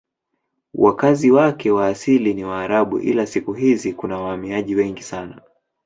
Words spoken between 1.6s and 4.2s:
wa asili ni Waarabu ila siku hizi kuna